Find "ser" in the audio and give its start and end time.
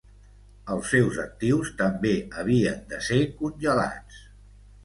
3.09-3.21